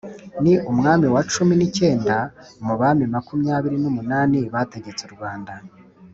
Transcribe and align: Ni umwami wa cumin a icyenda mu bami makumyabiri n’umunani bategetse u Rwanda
Ni 0.43 0.53
umwami 0.71 1.07
wa 1.15 1.21
cumin 1.31 1.61
a 1.63 1.65
icyenda 1.67 2.15
mu 2.65 2.73
bami 2.81 3.03
makumyabiri 3.13 3.77
n’umunani 3.79 4.37
bategetse 4.53 5.01
u 5.05 5.11
Rwanda 5.15 5.53